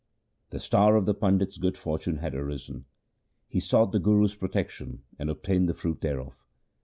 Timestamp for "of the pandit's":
0.95-1.59